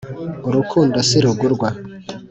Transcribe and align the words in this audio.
urukundo 0.47 0.97
sirugurwa 1.09 1.69